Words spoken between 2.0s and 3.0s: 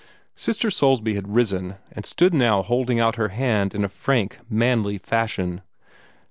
stood now holding